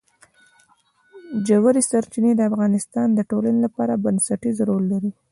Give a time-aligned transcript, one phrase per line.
[1.47, 5.11] ژورې سرچینې د افغانستان د ټولنې لپاره بنسټيز رول لري.